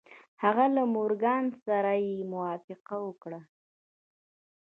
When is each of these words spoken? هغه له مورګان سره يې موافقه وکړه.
هغه 0.43 0.65
له 0.75 0.83
مورګان 0.95 1.45
سره 1.65 1.91
يې 2.05 2.17
موافقه 2.33 2.95
وکړه. 3.07 3.39